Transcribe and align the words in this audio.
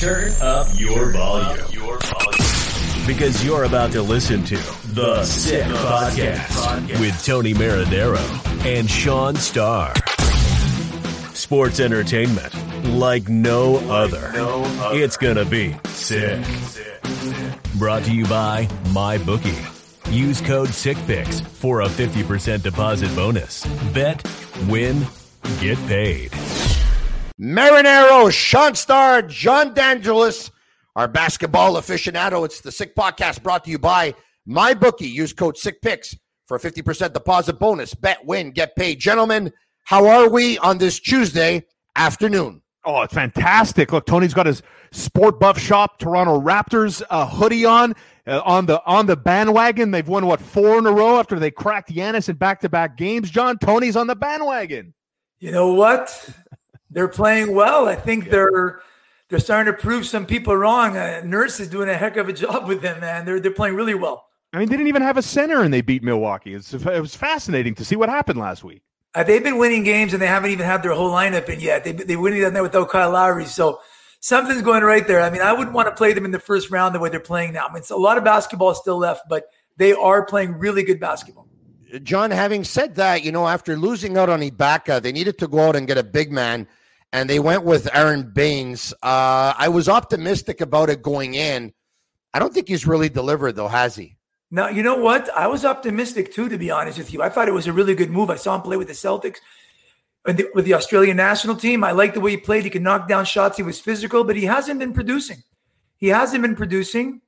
Turn 0.00 0.32
up 0.40 0.66
your 0.80 1.12
volume. 1.12 1.66
Your 1.72 1.98
volume. 1.98 3.06
Because 3.06 3.44
you're 3.44 3.64
about 3.64 3.92
to 3.92 4.00
listen 4.00 4.42
to 4.44 4.56
The 4.94 5.22
Sick 5.24 5.62
Podcast 5.64 6.98
with 6.98 7.22
Tony 7.22 7.52
Marinaro 7.52 8.16
and 8.64 8.88
Shaun 8.88 9.36
Starr. 9.36 9.92
Sports 11.34 11.80
entertainment 11.80 12.54
like 12.86 13.28
no 13.28 13.76
other. 13.90 14.32
It's 14.96 15.18
gonna 15.18 15.44
be 15.44 15.76
sick. 15.88 16.42
Brought 17.74 18.04
to 18.04 18.14
you 18.14 18.24
by 18.24 18.68
MyBookie. 18.94 20.10
Use 20.10 20.40
code 20.40 20.70
SickPicks 20.70 21.42
for 21.42 21.82
a 21.82 21.86
50% 21.88 22.62
deposit 22.62 23.14
bonus. 23.14 23.66
Bet, 23.92 24.26
win, 24.66 25.06
get 25.60 25.76
paid. 25.88 26.32
Marinaro, 27.40 28.30
Shaun 28.30 28.74
Starr, 28.74 29.22
John 29.22 29.74
Dangelas, 29.74 30.50
our 30.94 31.08
basketball 31.08 31.76
aficionado. 31.76 32.44
It's 32.44 32.60
the 32.60 32.70
Sick 32.70 32.94
Podcast 32.94 33.42
brought 33.42 33.64
to 33.64 33.70
you 33.70 33.78
by 33.78 34.14
MyBookie. 34.46 35.10
Use 35.10 35.32
code 35.32 35.56
SickPicks 35.56 36.14
for 36.46 36.58
a 36.58 36.60
50% 36.60 37.14
deposit 37.14 37.58
bonus. 37.58 37.94
Bet, 37.94 38.26
win, 38.26 38.50
get 38.50 38.76
paid. 38.76 39.00
Gentlemen, 39.00 39.50
how 39.84 40.06
are 40.06 40.28
we 40.28 40.58
on 40.58 40.76
this 40.76 41.00
Tuesday 41.00 41.64
afternoon? 41.96 42.60
Oh, 42.84 43.00
it's 43.00 43.14
fantastic! 43.14 43.90
Look, 43.90 44.04
Tony's 44.04 44.34
got 44.34 44.44
his 44.44 44.62
Sport 44.92 45.40
Buff 45.40 45.58
Shop 45.58 45.98
Toronto 45.98 46.38
Raptors 46.38 47.02
uh, 47.08 47.26
hoodie 47.26 47.64
on 47.64 47.94
uh, 48.26 48.42
on 48.44 48.66
the 48.66 48.82
on 48.84 49.06
the 49.06 49.16
bandwagon. 49.16 49.92
They've 49.92 50.06
won 50.06 50.26
what 50.26 50.40
four 50.40 50.76
in 50.78 50.86
a 50.86 50.92
row 50.92 51.18
after 51.18 51.38
they 51.38 51.50
cracked 51.50 51.90
Giannis 51.90 52.28
in 52.28 52.36
back 52.36 52.60
to 52.60 52.68
back 52.68 52.98
games. 52.98 53.30
John 53.30 53.58
Tony's 53.58 53.96
on 53.96 54.06
the 54.08 54.16
bandwagon. 54.16 54.92
You 55.40 55.52
know 55.52 55.72
what? 55.72 56.28
They're 56.90 57.08
playing 57.08 57.54
well. 57.54 57.88
I 57.88 57.94
think 57.94 58.26
yeah. 58.26 58.32
they're 58.32 58.80
they're 59.28 59.38
starting 59.38 59.72
to 59.72 59.78
prove 59.78 60.06
some 60.06 60.26
people 60.26 60.56
wrong. 60.56 60.96
Uh, 60.96 61.22
Nurse 61.24 61.60
is 61.60 61.68
doing 61.68 61.88
a 61.88 61.94
heck 61.96 62.16
of 62.16 62.28
a 62.28 62.32
job 62.44 62.66
with 62.68 62.82
them, 62.82 63.00
man. 63.00 63.24
They're 63.24 63.40
they're 63.40 63.52
playing 63.52 63.76
really 63.76 63.94
well. 63.94 64.26
I 64.52 64.58
mean, 64.58 64.68
they 64.68 64.76
didn't 64.76 64.88
even 64.88 65.02
have 65.02 65.16
a 65.16 65.22
center, 65.22 65.62
and 65.62 65.72
they 65.72 65.80
beat 65.80 66.02
Milwaukee. 66.02 66.54
It's, 66.54 66.74
it 66.74 67.00
was 67.00 67.14
fascinating 67.14 67.74
to 67.76 67.84
see 67.84 67.94
what 67.94 68.08
happened 68.08 68.40
last 68.40 68.64
week. 68.64 68.82
Uh, 69.14 69.22
they've 69.22 69.42
been 69.42 69.58
winning 69.58 69.82
games 69.82 70.12
and 70.12 70.22
they 70.22 70.26
haven't 70.26 70.50
even 70.50 70.64
had 70.64 70.84
their 70.84 70.92
whole 70.92 71.10
lineup 71.10 71.48
in 71.48 71.60
yet. 71.60 71.84
They 71.84 71.92
they 71.92 72.16
winning 72.16 72.40
that 72.40 72.62
without 72.62 72.90
Kyle 72.90 73.10
Lowry, 73.10 73.46
so 73.46 73.80
something's 74.20 74.62
going 74.62 74.84
right 74.84 75.06
there. 75.06 75.20
I 75.20 75.30
mean, 75.30 75.42
I 75.42 75.52
wouldn't 75.52 75.74
want 75.74 75.88
to 75.88 75.94
play 75.94 76.12
them 76.12 76.24
in 76.24 76.30
the 76.30 76.38
first 76.38 76.70
round 76.70 76.94
the 76.94 77.00
way 77.00 77.08
they're 77.08 77.20
playing 77.20 77.52
now. 77.54 77.66
I 77.66 77.72
mean, 77.72 77.78
it's 77.78 77.90
a 77.90 77.96
lot 77.96 78.18
of 78.18 78.24
basketball 78.24 78.74
still 78.74 78.98
left, 78.98 79.22
but 79.28 79.46
they 79.76 79.92
are 79.92 80.24
playing 80.24 80.58
really 80.58 80.84
good 80.84 81.00
basketball. 81.00 81.48
John, 82.02 82.30
having 82.30 82.62
said 82.62 82.94
that, 82.96 83.24
you 83.24 83.32
know, 83.32 83.48
after 83.48 83.76
losing 83.76 84.16
out 84.16 84.28
on 84.28 84.40
Ibaka, 84.40 85.02
they 85.02 85.10
needed 85.10 85.38
to 85.38 85.48
go 85.48 85.68
out 85.68 85.74
and 85.74 85.88
get 85.88 85.98
a 85.98 86.04
big 86.04 86.30
man, 86.30 86.68
and 87.12 87.28
they 87.28 87.38
went 87.38 87.64
with 87.64 87.88
Aron 87.94 88.30
Baynes. 88.32 88.92
Uh, 89.02 89.54
I 89.56 89.68
was 89.68 89.88
optimistic 89.88 90.60
about 90.60 90.90
it 90.90 91.02
going 91.02 91.34
in. 91.34 91.72
I 92.32 92.38
don't 92.38 92.54
think 92.54 92.68
he's 92.68 92.86
really 92.86 93.08
delivered, 93.08 93.56
though, 93.56 93.68
has 93.68 93.96
he? 93.96 94.16
Now, 94.50 94.68
you 94.68 94.82
know 94.82 94.96
what? 94.96 95.30
I 95.34 95.46
was 95.46 95.64
optimistic 95.64 96.32
too, 96.32 96.48
to 96.48 96.58
be 96.58 96.70
honest 96.70 96.98
with 96.98 97.12
you. 97.12 97.22
I 97.22 97.28
thought 97.28 97.48
it 97.48 97.54
was 97.54 97.68
a 97.68 97.72
really 97.72 97.94
good 97.94 98.10
move. 98.10 98.30
I 98.30 98.36
saw 98.36 98.56
him 98.56 98.62
play 98.62 98.76
with 98.76 98.88
the 98.88 98.94
Celtics 98.94 99.36
and 100.26 100.38
the, 100.38 100.48
with 100.54 100.64
the 100.64 100.74
Australian 100.74 101.16
national 101.16 101.54
team. 101.54 101.84
I 101.84 101.92
liked 101.92 102.14
the 102.14 102.20
way 102.20 102.32
he 102.32 102.36
played. 102.36 102.64
He 102.64 102.70
could 102.70 102.82
knock 102.82 103.06
down 103.06 103.24
shots. 103.24 103.56
He 103.56 103.62
was 103.62 103.78
physical, 103.78 104.24
but 104.24 104.36
he 104.36 104.44
hasn't 104.44 104.80
been 104.80 104.92
producing. 104.92 105.42
He 105.98 106.08
hasn't 106.08 106.42
been 106.42 106.56
producing. 106.56 107.20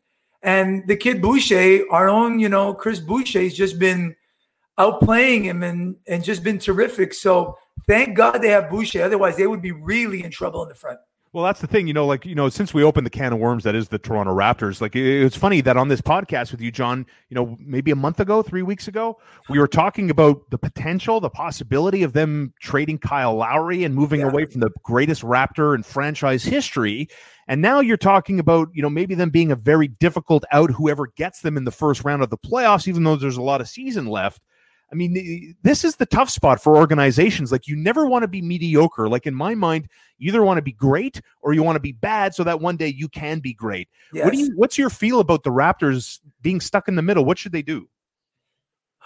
And 0.43 0.87
the 0.89 0.97
kid 0.97 1.23
Boucher, 1.23 1.85
our 1.93 2.09
own, 2.09 2.41
you 2.41 2.49
know, 2.49 2.75
Chris 2.75 2.99
Boucher, 2.99 3.43
has 3.43 3.55
just 3.55 3.79
been 3.79 4.17
outplaying 4.77 5.45
him 5.45 5.63
and, 5.63 5.97
and 6.09 6.25
just 6.25 6.43
been 6.43 6.59
terrific. 6.59 7.15
So 7.15 7.57
thank 7.87 8.17
God 8.17 8.39
they 8.39 8.49
have 8.49 8.71
Boucher. 8.71 9.03
Otherwise, 9.03 9.37
they 9.37 9.47
would 9.47 9.63
be 9.63 9.73
really 9.73 10.25
in 10.25 10.31
trouble 10.31 10.63
in 10.63 10.69
the 10.69 10.75
front. 10.75 10.99
Well, 11.35 11.47
that's 11.47 11.63
the 11.63 11.67
thing, 11.67 11.87
you 11.87 11.95
know, 11.95 12.05
like, 12.05 12.27
you 12.27 12.35
know, 12.35 12.51
since 12.51 12.75
we 12.75 12.85
opened 12.85 13.07
the 13.07 13.11
can 13.11 13.33
of 13.33 13.39
worms 13.39 13.65
that 13.65 13.75
is 13.75 13.89
the 13.89 13.99
Toronto 13.99 14.37
Raptors, 14.37 14.83
like 14.83 14.95
it's 14.95 15.35
funny 15.35 15.63
that 15.63 15.79
on 15.79 15.89
this 15.89 16.03
podcast 16.03 16.53
with 16.53 16.61
you, 16.61 16.71
John, 16.71 17.07
you 17.31 17.35
know, 17.35 17.57
maybe 17.59 17.91
a 17.91 17.97
month 17.97 18.21
ago, 18.21 18.43
three 18.43 18.61
weeks 18.61 18.87
ago, 18.87 19.19
we 19.49 19.59
were 19.59 19.67
talking 19.67 20.11
about 20.11 20.43
the 20.51 20.59
potential, 20.59 21.21
the 21.21 21.31
possibility 21.31 22.03
of 22.03 22.13
them 22.13 22.53
trading 22.61 22.99
Kyle 22.99 23.35
Lowry 23.35 23.83
and 23.83 23.95
moving 23.95 24.21
yeah. 24.21 24.29
away 24.29 24.45
from 24.45 24.61
the 24.61 24.69
greatest 24.83 25.23
Raptor 25.23 25.75
in 25.75 25.83
franchise 25.83 26.45
history. 26.45 27.09
And 27.49 27.63
now 27.63 27.81
you're 27.81 27.97
talking 27.97 28.39
about, 28.39 28.69
you 28.75 28.83
know, 28.83 28.91
maybe 28.91 29.15
them 29.15 29.31
being 29.31 29.51
a 29.51 29.57
very 29.57 29.89
difficult 29.89 30.45
out, 30.53 30.71
whoever 30.71 31.07
gets 31.17 31.41
them 31.41 31.57
in 31.57 31.65
the 31.65 31.71
first 31.71 32.05
round 32.05 32.23
of 32.23 32.29
the 32.29 32.37
playoffs, 32.37 32.87
even 32.87 33.05
though 33.05 33.17
there's 33.17 33.39
a 33.39 33.43
lot 33.43 33.63
of 33.63 33.69
season 33.69 34.07
left. 34.07 34.43
I 34.93 34.95
mean, 34.95 35.57
this 35.63 35.85
is 35.85 35.97
the 35.97 36.05
tough 36.05 36.29
spot 36.29 36.63
for 36.63 36.77
organizations. 36.77 37.51
Like, 37.51 37.67
you 37.67 37.77
never 37.77 38.07
want 38.07 38.25
to 38.25 38.29
be 38.29 38.43
mediocre. 38.43 39.09
Like, 39.09 39.27
in 39.27 39.35
my 39.35 39.55
mind, 39.55 39.89
you 40.19 40.29
either 40.29 40.43
want 40.43 40.59
to 40.59 40.63
be 40.63 40.73
great 40.73 41.23
or 41.41 41.55
you 41.55 41.63
want 41.63 41.77
to 41.77 41.81
be 41.81 41.93
bad 41.93 42.35
so 42.35 42.45
that 42.45 42.61
one 42.61 42.77
day 42.77 42.89
you 42.89 43.09
can 43.09 43.41
be 43.41 43.55
great. 43.55 43.89
Yes. 44.13 44.25
What 44.25 44.35
do 44.35 44.39
you, 44.39 44.53
what's 44.55 44.77
your 44.77 44.91
feel 44.91 45.21
about 45.21 45.45
the 45.45 45.51
Raptors 45.51 46.21
being 46.43 46.61
stuck 46.61 46.89
in 46.89 46.97
the 46.97 47.03
middle? 47.03 47.25
What 47.25 47.39
should 47.39 47.53
they 47.53 47.63
do? 47.63 47.89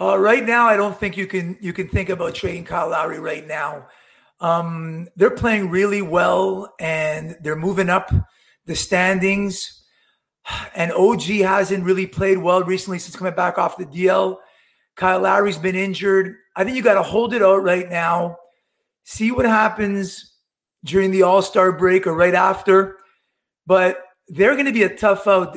Uh, 0.00 0.18
right 0.18 0.44
now, 0.44 0.66
I 0.66 0.76
don't 0.76 0.98
think 0.98 1.16
you 1.16 1.26
can 1.26 1.56
you 1.60 1.72
can 1.72 1.88
think 1.88 2.10
about 2.10 2.34
trading 2.34 2.64
Kyle 2.64 2.90
Lowry 2.90 3.18
right 3.18 3.46
now. 3.46 3.86
Um, 4.40 5.08
they're 5.16 5.30
playing 5.30 5.70
really 5.70 6.02
well 6.02 6.74
and 6.78 7.36
they're 7.40 7.56
moving 7.56 7.88
up 7.88 8.12
the 8.66 8.74
standings. 8.74 9.72
And 10.76 10.92
OG 10.92 11.22
hasn't 11.22 11.82
really 11.82 12.06
played 12.06 12.38
well 12.38 12.62
recently 12.62 13.00
since 13.00 13.16
coming 13.16 13.34
back 13.34 13.58
off 13.58 13.78
the 13.78 13.84
DL. 13.84 14.36
Kyle 14.96 15.20
Lowry's 15.20 15.58
been 15.58 15.76
injured. 15.76 16.36
I 16.56 16.64
think 16.64 16.76
you 16.76 16.82
got 16.82 16.94
to 16.94 17.02
hold 17.02 17.34
it 17.34 17.42
out 17.42 17.62
right 17.62 17.88
now, 17.88 18.38
see 19.04 19.30
what 19.30 19.44
happens 19.46 20.34
during 20.84 21.10
the 21.10 21.22
All 21.22 21.42
Star 21.42 21.72
break 21.72 22.06
or 22.06 22.14
right 22.14 22.34
after. 22.34 22.96
But 23.66 24.02
they're 24.28 24.54
going 24.54 24.66
to 24.66 24.72
be 24.72 24.82
a 24.82 24.96
tough 24.96 25.26
out. 25.26 25.56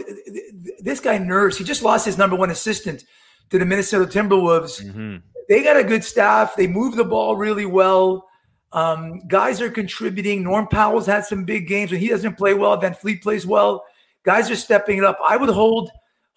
This 0.80 1.00
guy 1.00 1.18
Nurse, 1.18 1.58
he 1.58 1.64
just 1.64 1.84
lost 1.84 2.06
his 2.06 2.18
number 2.18 2.36
one 2.36 2.52
assistant 2.52 3.04
to 3.50 3.58
the 3.58 3.66
Minnesota 3.66 4.06
Timberwolves. 4.06 4.84
Mm-hmm. 4.84 5.18
They 5.48 5.64
got 5.64 5.78
a 5.78 5.84
good 5.84 6.04
staff. 6.04 6.56
They 6.56 6.68
move 6.68 6.96
the 6.96 7.06
ball 7.06 7.36
really 7.36 7.66
well. 7.66 8.28
Um, 8.72 9.22
guys 9.28 9.62
are 9.62 9.72
contributing. 9.72 10.44
Norm 10.44 10.68
Powell's 10.68 11.08
had 11.08 11.26
some 11.26 11.44
big 11.44 11.68
games. 11.68 11.92
When 11.92 12.00
he 12.00 12.10
doesn't 12.10 12.38
play 12.38 12.54
well, 12.54 12.80
VanVleet 12.80 13.24
plays 13.24 13.48
well. 13.48 13.84
Guys 14.24 14.52
are 14.52 14.56
stepping 14.56 15.00
it 15.00 15.04
up. 15.04 15.18
I 15.28 15.38
would 15.38 15.50
hold 15.50 15.90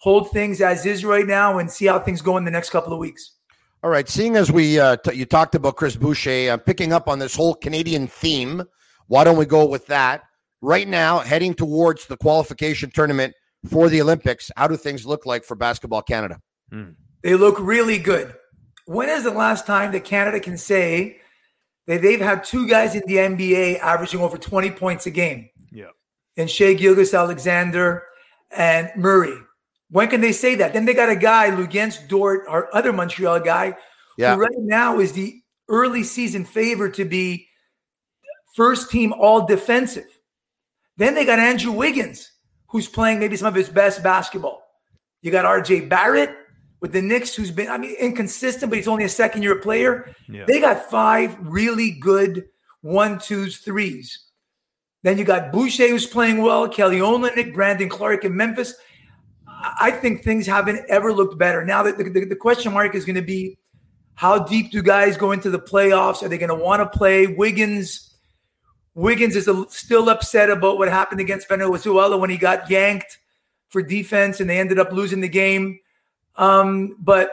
hold 0.03 0.29
things 0.31 0.59
as 0.59 0.85
is 0.85 1.05
right 1.05 1.25
now 1.25 1.59
and 1.59 1.71
see 1.71 1.85
how 1.85 1.97
things 1.97 2.21
go 2.21 2.35
in 2.35 2.43
the 2.43 2.51
next 2.51 2.71
couple 2.71 2.91
of 2.91 2.99
weeks. 2.99 3.37
All 3.81 3.89
right. 3.89 4.09
Seeing 4.09 4.35
as 4.35 4.51
we 4.51 4.77
uh, 4.77 4.97
t- 4.97 5.15
you 5.15 5.23
talked 5.23 5.55
about 5.55 5.77
Chris 5.77 5.95
Boucher, 5.95 6.51
I'm 6.51 6.59
picking 6.59 6.91
up 6.91 7.07
on 7.07 7.19
this 7.19 7.33
whole 7.33 7.55
Canadian 7.55 8.07
theme. 8.07 8.63
Why 9.07 9.23
don't 9.23 9.37
we 9.37 9.45
go 9.45 9.65
with 9.65 9.87
that 9.87 10.23
right 10.61 10.89
now? 10.89 11.19
Heading 11.19 11.53
towards 11.53 12.05
the 12.05 12.17
qualification 12.17 12.91
tournament 12.91 13.33
for 13.69 13.87
the 13.87 14.01
Olympics. 14.01 14.51
How 14.57 14.67
do 14.67 14.75
things 14.75 15.05
look 15.05 15.25
like 15.25 15.45
for 15.45 15.55
Basketball 15.55 16.01
Canada? 16.01 16.41
Hmm. 16.69 16.91
They 17.21 17.35
look 17.35 17.57
really 17.57 17.97
good. 17.97 18.35
When 18.85 19.07
is 19.07 19.23
the 19.23 19.31
last 19.31 19.65
time 19.65 19.93
that 19.93 20.03
Canada 20.03 20.41
can 20.41 20.57
say 20.57 21.21
that 21.87 22.01
they've 22.01 22.19
had 22.19 22.43
two 22.43 22.67
guys 22.67 22.93
in 22.93 23.03
the 23.07 23.15
NBA 23.15 23.79
averaging 23.79 24.19
over 24.19 24.37
20 24.37 24.71
points 24.71 25.05
a 25.05 25.11
game? 25.11 25.49
Yeah. 25.71 25.91
And 26.35 26.49
Shai 26.49 26.73
Gilgeous-Alexander 26.73 28.03
and 28.51 28.91
Murray. 28.97 29.37
When 29.93 30.09
can 30.09 30.21
they 30.21 30.31
say 30.31 30.55
that? 30.55 30.73
Then 30.73 30.85
they 30.85 30.95
got 30.95 31.09
a 31.09 31.15
guy, 31.15 31.51
Luguentz 31.51 32.07
Dort, 32.07 32.45
our 32.47 32.67
other 32.73 32.91
Montreal 32.91 33.39
guy, 33.41 33.77
yeah. 34.17 34.33
who 34.33 34.41
right 34.41 34.57
now 34.57 34.97
is 34.97 35.11
the 35.11 35.39
early 35.69 36.03
season 36.03 36.45
favorite 36.45 36.95
to 36.95 37.05
be 37.05 37.47
first 38.55 38.89
team 38.89 39.13
all 39.13 39.45
defensive. 39.45 40.07
Then 40.97 41.13
they 41.13 41.25
got 41.25 41.37
Andrew 41.37 41.71
Wiggins, 41.71 42.31
who's 42.69 42.87
playing 42.87 43.19
maybe 43.19 43.37
some 43.37 43.45
of 43.45 43.53
his 43.53 43.69
best 43.69 44.01
basketball. 44.01 44.63
You 45.21 45.29
got 45.29 45.45
RJ 45.45 45.89
Barrett 45.89 46.35
with 46.81 46.91
the 46.91 47.01
Knicks, 47.03 47.35
who's 47.35 47.51
been, 47.51 47.69
I 47.69 47.77
mean, 47.77 47.95
inconsistent, 47.99 48.71
but 48.71 48.77
he's 48.77 48.87
only 48.87 49.03
a 49.03 49.09
second 49.09 49.43
year 49.43 49.59
player. 49.59 50.11
Yeah. 50.27 50.45
They 50.47 50.59
got 50.59 50.89
five 50.89 51.37
really 51.39 51.91
good 51.91 52.45
one, 52.81 53.19
twos, 53.19 53.59
threes. 53.59 54.25
Then 55.03 55.19
you 55.19 55.23
got 55.23 55.51
Boucher, 55.51 55.87
who's 55.87 56.07
playing 56.07 56.41
well, 56.41 56.67
Kelly 56.67 56.97
Olynyk, 56.97 57.53
Brandon 57.53 57.89
Clarke 57.89 58.25
in 58.25 58.35
Memphis. 58.35 58.73
I 59.63 59.91
think 59.91 60.23
things 60.23 60.45
haven't 60.45 60.85
ever 60.89 61.13
looked 61.13 61.37
better. 61.37 61.63
Now 61.63 61.83
the, 61.83 61.93
the, 61.93 62.25
the 62.25 62.35
question 62.35 62.73
mark 62.73 62.95
is 62.95 63.05
going 63.05 63.15
to 63.15 63.21
be 63.21 63.57
how 64.15 64.39
deep 64.39 64.71
do 64.71 64.81
guys 64.81 65.17
go 65.17 65.31
into 65.31 65.49
the 65.49 65.59
playoffs? 65.59 66.21
Are 66.21 66.27
they 66.27 66.37
going 66.37 66.49
to 66.49 66.55
want 66.55 66.81
to 66.81 66.97
play? 66.97 67.27
Wiggins, 67.27 68.13
Wiggins 68.93 69.35
is 69.35 69.47
a, 69.47 69.65
still 69.69 70.09
upset 70.09 70.49
about 70.49 70.77
what 70.77 70.89
happened 70.89 71.21
against 71.21 71.47
Venezuela 71.47 72.17
when 72.17 72.29
he 72.29 72.37
got 72.37 72.69
yanked 72.69 73.19
for 73.69 73.81
defense 73.81 74.39
and 74.39 74.49
they 74.49 74.59
ended 74.59 74.77
up 74.77 74.91
losing 74.91 75.21
the 75.21 75.29
game. 75.29 75.79
Um, 76.35 76.95
but 76.99 77.31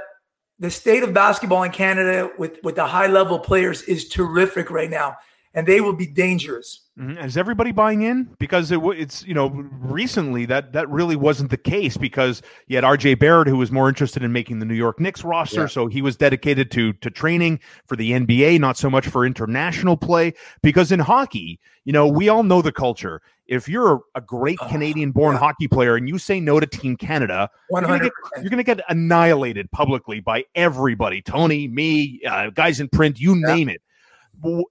the 0.59 0.71
state 0.71 1.03
of 1.03 1.13
basketball 1.13 1.63
in 1.63 1.73
Canada 1.73 2.31
with 2.39 2.59
with 2.63 2.77
the 2.77 2.87
high 2.87 3.09
level 3.09 3.39
players 3.39 3.83
is 3.83 4.09
terrific 4.09 4.71
right 4.71 4.91
now. 4.91 5.17
and 5.55 5.67
they 5.67 5.81
will 5.81 5.93
be 5.93 6.07
dangerous. 6.07 6.81
Mm-hmm. 7.01 7.25
Is 7.25 7.39
everybody 7.39 7.73
buying 7.73 8.03
in? 8.03 8.29
Because 8.39 8.71
it, 8.71 8.79
it's 8.83 9.25
you 9.25 9.33
know 9.33 9.49
recently 9.49 10.45
that 10.47 10.75
that 10.75 10.89
really 10.91 11.17
wasn't 11.17 11.51
the 11.51 11.57
case 11.57 11.97
because 11.97 12.43
you 12.67 12.77
had 12.77 12.85
R.J. 12.85 13.15
Barrett 13.15 13.49
who 13.49 13.57
was 13.57 13.73
more 13.73 13.89
interested 13.89 14.23
in 14.23 14.33
making 14.33 14.59
the 14.59 14.67
New 14.67 14.75
York 14.75 15.01
Knicks 15.01 15.25
roster, 15.25 15.63
yeah. 15.63 15.67
so 15.67 15.87
he 15.87 16.03
was 16.03 16.17
dedicated 16.17 16.71
to 16.73 16.93
to 16.95 17.11
training 17.11 17.59
for 17.87 17.97
the 17.97 18.13
NBA, 18.13 18.61
not 18.61 18.77
so 18.77 18.91
much 18.91 19.09
for 19.09 19.25
international 19.25 19.97
play. 19.97 20.35
Because 20.63 20.93
in 20.93 21.01
hockey, 21.01 21.59
you 21.85 21.93
know, 21.93 22.07
we 22.07 22.29
all 22.29 22.43
know 22.43 22.61
the 22.61 22.73
culture. 22.73 23.23
If 23.47 23.67
you're 23.67 24.03
a 24.15 24.21
great 24.21 24.59
oh, 24.61 24.69
Canadian-born 24.69 25.35
yeah. 25.35 25.41
hockey 25.41 25.69
player 25.69 25.97
and 25.97 26.07
you 26.07 26.19
say 26.19 26.39
no 26.39 26.61
to 26.61 26.67
Team 26.67 26.97
Canada, 26.97 27.49
you 27.71 27.79
are 27.79 27.89
going 27.89 28.57
to 28.59 28.63
get 28.63 28.81
annihilated 28.89 29.71
publicly 29.73 30.21
by 30.21 30.45
everybody. 30.55 31.21
Tony, 31.21 31.67
me, 31.67 32.21
uh, 32.29 32.51
guys 32.51 32.79
in 32.79 32.89
print, 32.89 33.19
you 33.19 33.35
yeah. 33.35 33.55
name 33.55 33.69
it 33.69 33.81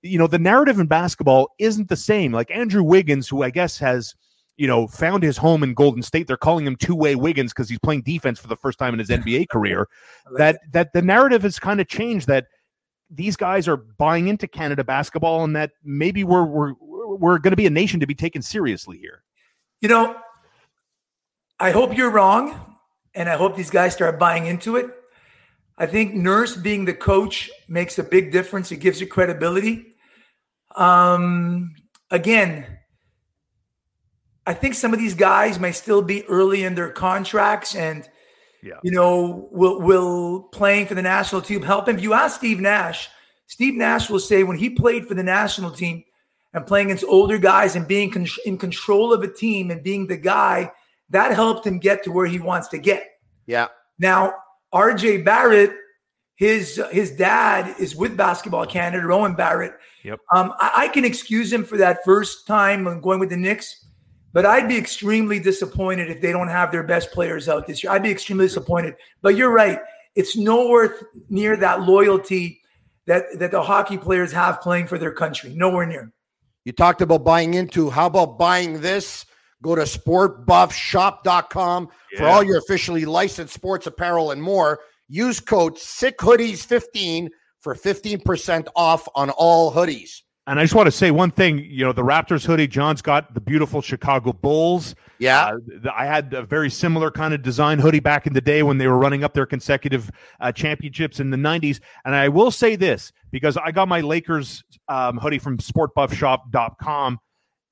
you 0.02 0.18
know, 0.18 0.28
the 0.28 0.40
narrative 0.40 0.80
in 0.80 0.88
basketball 0.88 1.50
isn't 1.60 1.90
the 1.90 1.96
same. 1.96 2.32
Like 2.32 2.52
Andrew 2.52 2.84
Wiggins, 2.84 3.28
who 3.28 3.44
I 3.44 3.50
guess 3.50 3.78
has, 3.80 4.16
you 4.58 4.68
know, 4.68 4.88
found 4.88 5.24
his 5.24 5.38
home 5.38 5.64
in 5.64 5.74
Golden 5.74 6.02
State. 6.02 6.28
They're 6.28 6.38
calling 6.38 6.66
him 6.66 6.76
two 6.76 6.96
way 6.96 7.16
Wiggins 7.16 7.54
because 7.54 7.70
he's 7.70 7.80
playing 7.80 8.04
defense 8.04 8.40
for 8.40 8.48
the 8.48 8.56
first 8.56 8.80
time 8.80 8.94
in 8.94 9.00
his 9.00 9.10
NBA 9.10 9.50
career. 9.50 9.88
That 10.38 10.60
that 10.74 10.94
the 10.94 11.02
narrative 11.02 11.42
has 11.42 11.58
kind 11.58 11.82
of 11.82 11.88
changed. 11.88 12.28
That 12.28 12.46
these 13.10 13.36
guys 13.36 13.68
are 13.68 13.78
buying 13.78 14.28
into 14.28 14.48
Canada 14.48 14.84
basketball, 14.84 15.44
and 15.44 15.56
that 15.56 15.72
maybe 15.84 16.24
we're 16.24 16.44
we're 16.44 16.74
we're 17.18 17.40
going 17.40 17.52
to 17.52 17.58
be 17.58 17.66
a 17.66 17.72
nation 17.72 18.00
to 18.00 18.08
be 18.08 18.14
taken 18.14 18.42
seriously 18.42 19.00
here. 19.00 19.24
You 19.82 19.90
know, 19.90 20.16
I 21.60 21.72
hope 21.72 21.98
you're 21.98 22.12
wrong, 22.12 22.78
and 23.16 23.28
I 23.28 23.38
hope 23.38 23.56
these 23.56 23.72
guys 23.72 23.94
start 23.94 24.20
buying 24.20 24.46
into 24.46 24.76
it. 24.76 24.99
I 25.80 25.86
think 25.86 26.14
Nurse 26.14 26.58
being 26.58 26.84
the 26.84 26.94
coach 26.94 27.50
makes 27.70 27.98
a 27.98 28.04
big 28.04 28.32
difference. 28.32 28.72
It 28.72 28.82
gives 28.82 29.00
you 29.00 29.08
credibility. 29.08 29.96
Um, 30.76 31.74
again, 32.12 32.66
I 34.46 34.54
think 34.54 34.76
some 34.76 34.94
of 34.94 35.00
these 35.00 35.16
guys 35.16 35.58
may 35.58 35.72
still 35.72 36.02
be 36.02 36.26
early 36.26 36.66
in 36.66 36.76
their 36.76 36.90
contracts 36.90 37.76
and 37.76 38.08
yeah. 38.62 38.80
you 38.84 38.92
know 38.92 39.48
will 39.52 39.80
will 39.80 40.50
playing 40.52 40.88
for 40.88 40.96
the 40.96 41.02
national 41.02 41.42
team 41.42 41.62
help 41.62 41.88
him. 41.88 41.98
If 41.98 42.04
you 42.04 42.14
ask 42.14 42.38
Steve 42.38 42.60
Nash, 42.60 43.08
Steve 43.48 43.76
Nash 43.76 44.10
will 44.10 44.20
say 44.20 44.44
when 44.44 44.58
he 44.58 44.70
played 44.70 45.08
for 45.08 45.14
the 45.14 45.24
national 45.24 45.72
team 45.72 46.04
and 46.54 46.66
playing 46.66 46.88
against 46.88 47.06
older 47.06 47.38
guys 47.38 47.76
and 47.76 47.88
being 47.88 48.12
con- 48.12 48.28
in 48.46 48.58
control 48.58 49.14
of 49.14 49.22
a 49.22 49.32
team 49.32 49.72
and 49.72 49.82
being 49.82 50.08
the 50.08 50.18
guy 50.18 50.72
that 51.10 51.34
helped 51.34 51.66
him 51.66 51.80
get 51.80 52.04
to 52.04 52.12
where 52.12 52.26
he 52.26 52.40
wants 52.40 52.68
to 52.70 52.78
get. 52.78 53.04
Yeah. 53.46 53.68
Now, 53.98 54.34
RJ 54.74 55.26
Barrett, 55.26 55.72
his 56.36 56.82
his 56.92 57.12
dad 57.12 57.76
is 57.80 57.96
with 57.96 58.16
Basketball 58.16 58.66
Canada, 58.66 59.06
Rowan 59.06 59.36
Barrett. 59.36 59.74
Yep. 60.04 60.20
Um, 60.34 60.54
I, 60.60 60.72
I, 60.76 60.88
can 60.88 61.04
excuse 61.04 61.52
him 61.52 61.66
for 61.66 61.78
that 61.78 62.00
first 62.06 62.48
time 62.48 63.02
going 63.02 63.20
with 63.20 63.30
the 63.30 63.38
Knicks, 63.38 63.86
but 64.32 64.46
I'd 64.46 64.70
be 64.70 64.78
extremely 64.78 65.40
disappointed 65.40 66.10
if 66.10 66.22
they 66.22 66.32
don't 66.32 66.48
have 66.48 66.72
their 66.72 66.84
best 66.84 67.12
players 67.12 67.50
out 67.50 67.68
this 67.68 67.84
year. 67.84 67.92
I'd 67.92 68.04
be 68.04 68.12
extremely 68.12 68.46
disappointed. 68.46 68.96
But 69.22 69.36
you're 69.36 69.52
right; 69.52 69.80
it's 70.16 70.38
nowhere 70.38 70.96
near 71.30 71.58
that 71.58 71.82
loyalty 71.82 72.62
that 73.08 73.26
that 73.40 73.52
the 73.52 73.62
hockey 73.62 73.98
players 73.98 74.32
have 74.32 74.62
playing 74.62 74.88
for 74.88 74.98
their 74.98 75.12
country. 75.12 75.54
Nowhere 75.54 75.86
near. 75.86 76.14
You 76.64 76.72
talked 76.72 77.02
about 77.02 77.24
buying 77.26 77.56
into. 77.56 77.90
How 77.90 78.06
about 78.06 78.38
buying 78.38 78.82
this? 78.82 79.26
Go 79.62 79.76
to 79.76 79.82
sportbuffshop.com 79.82 81.90
yeah. 82.14 82.20
for 82.20 82.26
all 82.26 82.42
your 82.44 82.58
officially 82.58 83.04
licensed 83.06 83.54
sports 83.54 83.86
apparel 83.88 84.32
and 84.32 84.42
more. 84.42 84.80
Use 85.08 85.40
code 85.40 85.76
SICKHoodies15 85.76 87.30
for 87.62 87.76
15% 87.76 88.68
off 88.76 89.08
on 89.16 89.30
all 89.32 89.72
hoodies. 89.72 90.22
And 90.50 90.60
I 90.60 90.64
just 90.64 90.74
want 90.74 90.88
to 90.88 90.92
say 90.92 91.12
one 91.12 91.30
thing. 91.30 91.60
You 91.60 91.86
know, 91.86 91.94
the 91.94 92.02
Raptors 92.02 92.44
hoodie, 92.44 92.68
John's 92.68 93.04
got 93.04 93.36
the 93.36 93.42
beautiful 93.42 93.82
Chicago 93.82 94.34
Bulls. 94.34 94.96
Yeah. 95.20 95.52
Uh, 95.52 95.90
I 95.96 96.08
had 96.08 96.34
a 96.34 96.42
very 96.42 96.72
similar 96.72 97.12
kind 97.12 97.36
of 97.36 97.44
design 97.44 97.78
hoodie 97.78 98.00
back 98.00 98.26
in 98.26 98.34
the 98.34 98.42
day 98.42 98.64
when 98.64 98.80
they 98.80 98.88
were 98.88 98.98
running 98.98 99.24
up 99.24 99.36
their 99.36 99.46
consecutive 99.46 100.10
uh, 100.40 100.52
championships 100.52 101.20
in 101.20 101.30
the 101.30 101.38
90s. 101.38 101.80
And 102.04 102.16
I 102.16 102.30
will 102.30 102.50
say 102.50 102.76
this 102.76 103.12
because 103.32 103.58
I 103.58 103.72
got 103.72 103.88
my 103.88 104.02
Lakers 104.02 104.64
um, 104.88 105.18
hoodie 105.18 105.38
from 105.38 105.60
sportbuffshop.com. 105.60 107.20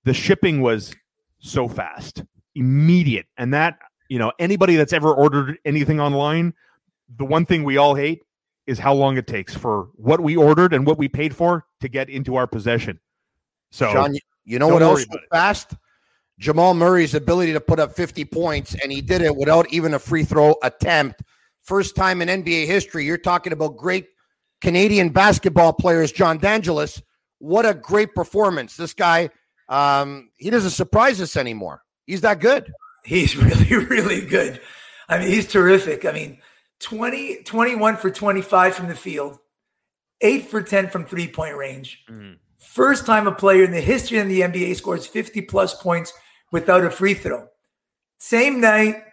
The 0.04 0.14
shipping 0.14 0.62
was 0.62 0.96
so 1.40 1.68
fast, 1.68 2.24
immediate. 2.56 3.28
And 3.38 3.54
that, 3.54 3.80
you 4.10 4.20
know, 4.20 4.32
anybody 4.40 4.76
that's 4.76 4.94
ever 4.94 5.14
ordered 5.14 5.58
anything 5.66 6.00
online, 6.00 6.54
the 7.16 7.26
one 7.26 7.46
thing 7.46 7.64
we 7.64 7.78
all 7.78 7.96
hate 7.96 8.24
is 8.66 8.80
how 8.80 8.94
long 8.94 9.18
it 9.18 9.28
takes 9.28 9.54
for 9.56 9.90
what 9.96 10.20
we 10.20 10.36
ordered 10.36 10.74
and 10.74 10.86
what 10.86 10.98
we 10.98 11.08
paid 11.08 11.36
for 11.36 11.66
to 11.80 11.88
get 11.88 12.10
into 12.10 12.36
our 12.36 12.48
possession. 12.48 13.00
So, 13.72 13.92
Shaun, 13.92 14.18
you 14.46 14.60
know 14.60 14.68
what 14.68 14.82
else 14.82 15.06
was 15.10 15.20
fast? 15.32 15.74
Jamal 16.40 16.74
Murray's 16.74 17.16
ability 17.16 17.54
to 17.54 17.62
put 17.62 17.80
up 17.80 17.96
50 17.96 18.26
points, 18.26 18.76
and 18.76 18.92
he 18.92 19.02
did 19.02 19.22
it 19.22 19.36
without 19.36 19.72
even 19.72 19.94
a 19.94 20.00
free 20.00 20.24
throw 20.24 20.56
attempt. 20.64 21.24
First 21.64 21.96
time 21.96 22.22
in 22.22 22.44
NBA 22.44 22.68
history. 22.68 23.06
You're 23.06 23.18
talking 23.18 23.54
about 23.54 23.76
great 23.76 24.08
Canadian 24.62 25.10
basketball 25.10 25.74
players, 25.74 26.12
John 26.12 26.40
Dangelas. 26.40 27.02
What 27.40 27.66
a 27.66 27.74
great 27.74 28.14
performance. 28.14 28.78
This 28.78 28.94
guy 28.94 29.30
um, 29.70 30.30
he 30.38 30.50
doesn't 30.50 30.72
surprise 30.72 31.22
us 31.22 31.36
anymore. 31.36 31.84
He's 32.06 32.22
that 32.22 32.40
good. 32.40 32.72
He's 33.04 33.36
really, 33.70 33.86
really 33.86 34.22
good. 34.22 34.62
I 35.10 35.20
mean, 35.20 35.30
he's 35.30 35.48
terrific. 35.48 36.06
I 36.06 36.12
mean, 36.12 36.40
20, 36.80 37.44
21 37.44 37.98
for 37.98 38.12
25 38.12 38.76
from 38.76 38.88
the 38.88 38.96
field, 38.96 39.38
eight 40.22 40.48
for 40.48 40.62
10 40.62 40.90
from 40.90 41.06
three 41.06 41.28
point 41.28 41.56
range. 41.56 42.04
Mm-hmm. 42.10 42.34
First 42.60 43.06
time 43.06 43.28
a 43.28 43.32
player 43.32 43.64
in 43.64 43.72
the 43.72 43.82
history 43.82 44.18
of 44.20 44.28
the 44.28 44.42
NBA 44.42 44.76
scores 44.76 45.08
50 45.08 45.42
plus 45.42 45.82
points 45.82 46.14
without 46.52 46.84
a 46.84 46.92
free 46.92 47.14
throw. 47.14 47.48
Same 48.20 48.60
night, 48.60 49.04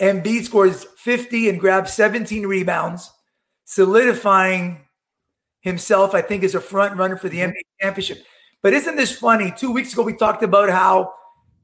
Embiid 0.00 0.44
scores 0.44 0.84
50 0.98 1.48
and 1.48 1.60
grabs 1.60 1.92
17 1.92 2.46
rebounds, 2.46 3.10
solidifying 3.64 4.84
himself, 5.60 6.14
I 6.14 6.22
think, 6.22 6.44
as 6.44 6.54
a 6.54 6.60
front 6.60 6.96
runner 6.96 7.16
for 7.16 7.28
the 7.28 7.38
mm-hmm. 7.38 7.50
NBA 7.50 7.82
championship. 7.82 8.24
But 8.66 8.74
isn't 8.74 8.96
this 8.96 9.16
funny? 9.16 9.54
Two 9.56 9.70
weeks 9.70 9.92
ago, 9.92 10.02
we 10.02 10.12
talked 10.12 10.42
about 10.42 10.70
how 10.70 11.12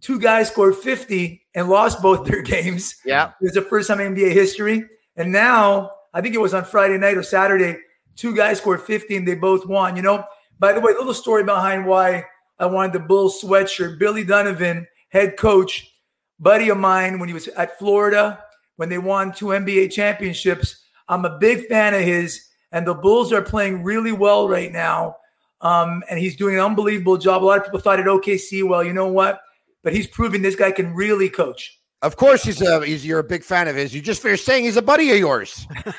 two 0.00 0.20
guys 0.20 0.52
scored 0.52 0.76
50 0.76 1.44
and 1.52 1.68
lost 1.68 2.00
both 2.00 2.24
their 2.24 2.42
games. 2.54 2.94
Yeah. 3.04 3.30
It 3.40 3.46
was 3.46 3.54
the 3.54 3.62
first 3.62 3.88
time 3.88 3.98
in 3.98 4.14
NBA 4.14 4.30
history. 4.30 4.84
And 5.16 5.32
now, 5.32 5.90
I 6.14 6.20
think 6.20 6.36
it 6.36 6.40
was 6.40 6.54
on 6.54 6.64
Friday 6.64 6.96
night 6.98 7.16
or 7.16 7.24
Saturday, 7.24 7.78
two 8.14 8.36
guys 8.36 8.58
scored 8.58 8.82
50 8.82 9.16
and 9.16 9.26
they 9.26 9.34
both 9.34 9.66
won. 9.66 9.96
You 9.96 10.02
know, 10.02 10.24
by 10.60 10.72
the 10.72 10.78
way, 10.78 10.92
little 10.92 11.12
story 11.12 11.42
behind 11.42 11.86
why 11.86 12.24
I 12.60 12.66
wanted 12.66 12.92
the 12.92 13.00
Bulls 13.00 13.42
sweatshirt. 13.42 13.98
Billy 13.98 14.22
Donovan, 14.22 14.86
head 15.08 15.36
coach, 15.36 15.92
buddy 16.38 16.68
of 16.68 16.78
mine 16.78 17.18
when 17.18 17.28
he 17.28 17.34
was 17.34 17.48
at 17.48 17.80
Florida, 17.80 18.44
when 18.76 18.90
they 18.90 18.98
won 18.98 19.32
two 19.32 19.46
NBA 19.46 19.90
championships. 19.90 20.84
I'm 21.08 21.24
a 21.24 21.36
big 21.36 21.66
fan 21.66 21.94
of 21.94 22.02
his, 22.02 22.46
and 22.70 22.86
the 22.86 22.94
Bulls 22.94 23.32
are 23.32 23.42
playing 23.42 23.82
really 23.82 24.12
well 24.12 24.48
right 24.48 24.70
now. 24.70 25.16
Um, 25.62 26.02
and 26.10 26.18
he's 26.18 26.36
doing 26.36 26.56
an 26.56 26.60
unbelievable 26.60 27.16
job. 27.16 27.42
A 27.42 27.46
lot 27.46 27.58
of 27.58 27.64
people 27.64 27.80
thought 27.80 28.00
at 28.00 28.06
OKC, 28.06 28.66
well, 28.66 28.84
you 28.84 28.92
know 28.92 29.06
what? 29.06 29.40
But 29.82 29.94
he's 29.94 30.06
proving 30.06 30.42
this 30.42 30.56
guy 30.56 30.72
can 30.72 30.94
really 30.94 31.30
coach. 31.30 31.80
Of 32.02 32.16
course, 32.16 32.42
he's 32.42 32.60
a 32.60 32.84
he's 32.84 33.06
you're 33.06 33.20
a 33.20 33.24
big 33.24 33.44
fan 33.44 33.68
of 33.68 33.76
his. 33.76 33.94
You 33.94 34.02
just 34.02 34.22
finished 34.22 34.44
saying 34.44 34.64
he's 34.64 34.76
a 34.76 34.82
buddy 34.82 35.12
of 35.12 35.18
yours. 35.18 35.68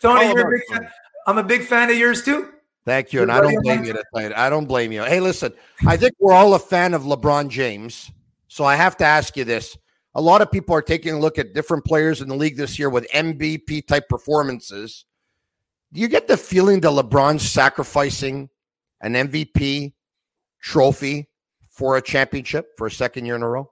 Tony, 0.00 0.26
you're 0.26 0.48
a 0.48 0.50
big 0.50 0.62
fan. 0.68 0.88
I'm 1.26 1.38
a 1.38 1.44
big 1.44 1.62
fan 1.62 1.88
of 1.88 1.96
yours 1.96 2.24
too. 2.24 2.50
Thank 2.84 3.12
you, 3.12 3.22
and 3.22 3.30
I 3.30 3.40
don't 3.40 3.62
blame 3.62 3.84
you. 3.84 3.92
To 3.92 4.02
play 4.12 4.26
it. 4.26 4.32
I 4.34 4.50
don't 4.50 4.66
blame 4.66 4.90
you. 4.90 5.04
Hey, 5.04 5.20
listen, 5.20 5.52
I 5.86 5.96
think 5.96 6.14
we're 6.18 6.32
all 6.32 6.54
a 6.54 6.58
fan 6.58 6.94
of 6.94 7.02
LeBron 7.02 7.48
James, 7.48 8.10
so 8.48 8.64
I 8.64 8.74
have 8.74 8.96
to 8.96 9.04
ask 9.04 9.36
you 9.36 9.44
this: 9.44 9.78
a 10.16 10.20
lot 10.20 10.42
of 10.42 10.50
people 10.50 10.74
are 10.74 10.82
taking 10.82 11.14
a 11.14 11.18
look 11.18 11.38
at 11.38 11.54
different 11.54 11.84
players 11.84 12.20
in 12.20 12.28
the 12.28 12.34
league 12.34 12.56
this 12.56 12.76
year 12.76 12.90
with 12.90 13.08
MVP 13.12 13.86
type 13.86 14.08
performances. 14.08 15.04
Do 15.92 16.00
you 16.00 16.08
get 16.08 16.28
the 16.28 16.36
feeling 16.36 16.80
that 16.80 16.90
LeBron's 16.90 17.48
sacrificing 17.48 18.50
an 19.00 19.14
MVP 19.14 19.94
trophy 20.60 21.28
for 21.70 21.96
a 21.96 22.02
championship 22.02 22.76
for 22.76 22.86
a 22.86 22.90
second 22.90 23.24
year 23.24 23.36
in 23.36 23.42
a 23.42 23.48
row? 23.48 23.70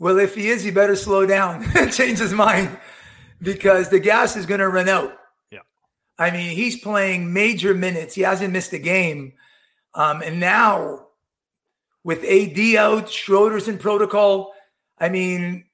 Well, 0.00 0.18
if 0.18 0.34
he 0.34 0.48
is, 0.48 0.64
he 0.64 0.70
better 0.70 0.96
slow 0.96 1.26
down 1.26 1.64
and 1.76 1.92
change 1.92 2.18
his 2.18 2.32
mind 2.32 2.76
because 3.40 3.88
the 3.88 4.00
gas 4.00 4.36
is 4.36 4.46
going 4.46 4.60
to 4.60 4.68
run 4.68 4.88
out. 4.88 5.16
Yeah. 5.52 5.60
I 6.18 6.30
mean, 6.32 6.56
he's 6.56 6.80
playing 6.80 7.32
major 7.32 7.72
minutes. 7.72 8.14
He 8.14 8.22
hasn't 8.22 8.52
missed 8.52 8.72
a 8.72 8.78
game. 8.78 9.34
Um, 9.94 10.22
and 10.22 10.40
now 10.40 11.06
with 12.02 12.24
AD 12.24 12.58
out, 12.76 13.10
Schroeder's 13.10 13.68
in 13.68 13.78
protocol. 13.78 14.54
I 14.98 15.08
mean, 15.08 15.66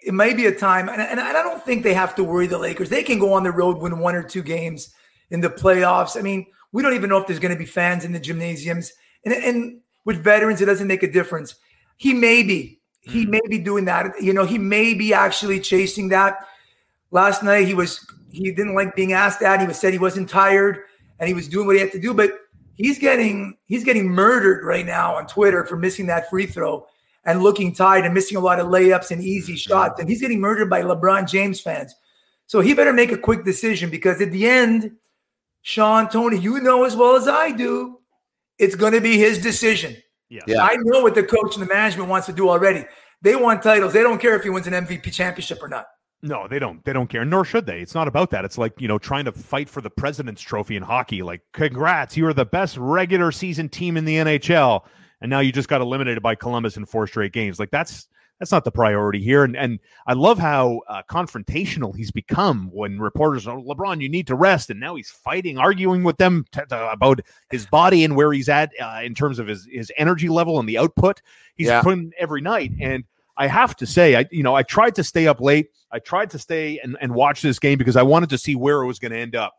it 0.00 0.14
may 0.14 0.34
be 0.34 0.46
a 0.46 0.54
time, 0.54 0.88
and, 0.88 1.00
and 1.02 1.18
I 1.18 1.32
don't 1.32 1.62
think 1.64 1.82
they 1.82 1.94
have 1.94 2.14
to 2.14 2.24
worry 2.24 2.46
the 2.46 2.58
Lakers. 2.58 2.88
They 2.88 3.02
can 3.02 3.18
go 3.18 3.32
on 3.32 3.42
the 3.42 3.50
road, 3.50 3.78
win 3.78 3.98
one 3.98 4.14
or 4.14 4.22
two 4.22 4.42
games 4.42 4.94
in 5.30 5.40
the 5.40 5.48
playoffs. 5.48 6.18
I 6.18 6.22
mean, 6.22 6.46
we 6.72 6.82
don't 6.82 6.94
even 6.94 7.10
know 7.10 7.18
if 7.18 7.26
there's 7.26 7.38
going 7.38 7.54
to 7.54 7.58
be 7.58 7.66
fans 7.66 8.04
in 8.04 8.12
the 8.12 8.20
gymnasiums. 8.20 8.92
And, 9.24 9.34
and 9.34 9.80
with 10.04 10.22
veterans, 10.22 10.60
it 10.60 10.66
doesn't 10.66 10.86
make 10.86 11.02
a 11.02 11.10
difference. 11.10 11.54
He 11.96 12.14
may 12.14 12.42
be. 12.42 12.80
He 13.00 13.22
mm-hmm. 13.22 13.30
may 13.30 13.40
be 13.48 13.58
doing 13.58 13.86
that. 13.86 14.20
You 14.22 14.32
know, 14.32 14.44
he 14.44 14.58
may 14.58 14.94
be 14.94 15.12
actually 15.14 15.60
chasing 15.60 16.08
that. 16.10 16.46
Last 17.10 17.42
night 17.42 17.66
he 17.66 17.74
was 17.74 18.06
he 18.30 18.52
didn't 18.52 18.74
like 18.74 18.94
being 18.94 19.12
asked 19.12 19.40
that. 19.40 19.60
He 19.60 19.66
was 19.66 19.78
said 19.78 19.92
he 19.92 19.98
wasn't 19.98 20.28
tired 20.28 20.80
and 21.18 21.26
he 21.26 21.34
was 21.34 21.48
doing 21.48 21.66
what 21.66 21.74
he 21.74 21.80
had 21.80 21.92
to 21.92 22.00
do, 22.00 22.14
but 22.14 22.32
he's 22.74 22.98
getting 22.98 23.56
he's 23.66 23.84
getting 23.84 24.08
murdered 24.08 24.64
right 24.64 24.86
now 24.86 25.16
on 25.16 25.26
Twitter 25.26 25.64
for 25.64 25.76
missing 25.76 26.06
that 26.06 26.30
free 26.30 26.46
throw 26.46 26.86
and 27.24 27.42
looking 27.42 27.74
tired 27.74 28.04
and 28.04 28.14
missing 28.14 28.36
a 28.36 28.40
lot 28.40 28.60
of 28.60 28.68
layups 28.68 29.10
and 29.10 29.22
easy 29.22 29.56
shots. 29.56 30.00
And 30.00 30.08
he's 30.08 30.20
getting 30.20 30.40
murdered 30.40 30.70
by 30.70 30.82
LeBron 30.82 31.28
James 31.28 31.60
fans. 31.60 31.94
So 32.46 32.60
he 32.60 32.74
better 32.74 32.92
make 32.92 33.12
a 33.12 33.18
quick 33.18 33.44
decision 33.44 33.90
because 33.90 34.20
at 34.20 34.32
the 34.32 34.48
end, 34.48 34.92
Shaun, 35.62 36.08
Tony, 36.08 36.38
you 36.38 36.60
know 36.60 36.84
as 36.84 36.96
well 36.96 37.16
as 37.16 37.28
I 37.28 37.52
do, 37.52 37.98
it's 38.58 38.74
going 38.74 38.92
to 38.92 39.00
be 39.00 39.18
his 39.18 39.38
decision. 39.38 39.96
Yeah. 40.28 40.42
yeah. 40.46 40.62
I 40.62 40.76
know 40.76 41.02
what 41.02 41.14
the 41.14 41.22
coach 41.22 41.56
and 41.56 41.62
the 41.62 41.72
management 41.72 42.08
wants 42.08 42.26
to 42.26 42.32
do 42.32 42.48
already. 42.48 42.84
They 43.22 43.36
want 43.36 43.62
titles. 43.62 43.92
They 43.92 44.02
don't 44.02 44.20
care 44.20 44.36
if 44.36 44.42
he 44.42 44.50
wins 44.50 44.66
an 44.66 44.72
MVP 44.72 45.12
championship 45.12 45.62
or 45.62 45.68
not. 45.68 45.86
No, 46.22 46.46
they 46.46 46.58
don't. 46.58 46.84
They 46.84 46.92
don't 46.92 47.08
care, 47.08 47.24
nor 47.24 47.44
should 47.44 47.64
they. 47.64 47.80
It's 47.80 47.94
not 47.94 48.06
about 48.06 48.30
that. 48.30 48.44
It's 48.44 48.58
like 48.58 48.78
you 48.78 48.88
know 48.88 48.98
trying 48.98 49.24
to 49.24 49.32
fight 49.32 49.70
for 49.70 49.80
the 49.80 49.88
President's 49.88 50.42
Trophy 50.42 50.76
in 50.76 50.82
hockey. 50.82 51.22
Like, 51.22 51.40
congrats, 51.52 52.16
you 52.16 52.26
are 52.26 52.34
the 52.34 52.44
best 52.44 52.76
regular 52.76 53.32
season 53.32 53.70
team 53.70 53.96
in 53.96 54.04
the 54.04 54.16
NHL, 54.16 54.84
and 55.22 55.30
now 55.30 55.40
you 55.40 55.50
just 55.50 55.68
got 55.68 55.80
eliminated 55.80 56.22
by 56.22 56.34
Columbus 56.34 56.76
in 56.76 56.84
four 56.84 57.06
straight 57.06 57.32
games. 57.32 57.58
Like 57.58 57.70
that's 57.70 58.06
that's 58.40 58.50
not 58.50 58.64
the 58.64 58.72
priority 58.72 59.20
here. 59.20 59.44
And 59.44 59.56
and 59.56 59.78
I 60.06 60.14
love 60.14 60.38
how 60.38 60.80
uh, 60.88 61.02
confrontational 61.08 61.94
he's 61.94 62.10
become 62.10 62.70
when 62.72 62.98
reporters 62.98 63.46
are 63.46 63.58
LeBron, 63.58 64.00
you 64.00 64.08
need 64.08 64.26
to 64.26 64.34
rest, 64.34 64.70
and 64.70 64.80
now 64.80 64.96
he's 64.96 65.10
fighting, 65.10 65.58
arguing 65.58 66.02
with 66.02 66.16
them 66.16 66.46
t- 66.50 66.60
t- 66.60 66.66
about 66.70 67.20
his 67.50 67.66
body 67.66 68.02
and 68.02 68.16
where 68.16 68.32
he's 68.32 68.48
at 68.48 68.72
uh, 68.80 69.02
in 69.04 69.14
terms 69.14 69.38
of 69.38 69.46
his 69.46 69.68
his 69.70 69.92
energy 69.96 70.28
level 70.28 70.58
and 70.58 70.68
the 70.68 70.78
output 70.78 71.20
he's 71.54 71.68
yeah. 71.68 71.82
putting 71.82 72.12
every 72.18 72.40
night. 72.40 72.72
And 72.80 73.04
I 73.36 73.46
have 73.46 73.76
to 73.76 73.86
say, 73.86 74.16
I 74.16 74.26
you 74.32 74.42
know 74.42 74.54
I 74.54 74.62
tried 74.62 74.94
to 74.96 75.04
stay 75.04 75.26
up 75.28 75.40
late. 75.40 75.68
I 75.92 75.98
tried 75.98 76.30
to 76.30 76.38
stay 76.38 76.78
and, 76.78 76.96
and 77.00 77.14
watch 77.14 77.42
this 77.42 77.58
game 77.58 77.76
because 77.76 77.96
I 77.96 78.02
wanted 78.02 78.30
to 78.30 78.38
see 78.38 78.54
where 78.54 78.82
it 78.82 78.86
was 78.86 78.98
going 78.98 79.12
to 79.12 79.18
end 79.18 79.36
up. 79.36 79.54